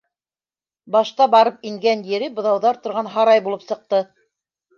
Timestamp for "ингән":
1.73-2.01